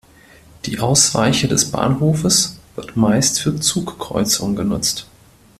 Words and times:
Die 0.65 0.79
Ausweiche 0.79 1.47
des 1.47 1.69
Bahnhofes 1.69 2.57
wird 2.73 2.95
meist 2.97 3.39
für 3.39 3.59
Zugkreuzungen 3.59 4.55
genutzt. 4.55 5.05